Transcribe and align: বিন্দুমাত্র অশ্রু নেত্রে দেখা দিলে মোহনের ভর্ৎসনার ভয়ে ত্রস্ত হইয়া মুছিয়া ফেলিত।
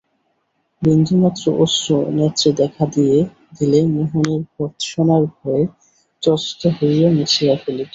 বিন্দুমাত্র 0.81 1.43
অশ্রু 1.63 1.95
নেত্রে 2.17 2.49
দেখা 2.61 2.83
দিলে 3.55 3.79
মোহনের 3.93 4.41
ভর্ৎসনার 4.53 5.23
ভয়ে 5.35 5.63
ত্রস্ত 6.23 6.61
হইয়া 6.77 7.09
মুছিয়া 7.17 7.55
ফেলিত। 7.63 7.89